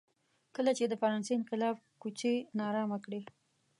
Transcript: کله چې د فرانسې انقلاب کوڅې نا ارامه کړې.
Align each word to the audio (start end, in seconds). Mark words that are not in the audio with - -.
کله 0.55 0.71
چې 0.77 0.83
د 0.87 0.93
فرانسې 1.01 1.31
انقلاب 1.35 1.75
کوڅې 2.01 2.33
نا 2.57 2.63
ارامه 2.71 2.97
کړې. 3.05 3.21